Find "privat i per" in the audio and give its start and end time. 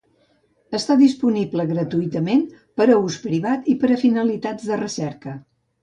3.29-3.95